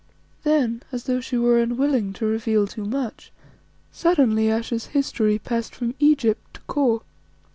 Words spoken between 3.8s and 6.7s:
suddenly Ayesha's history passed from Egypt to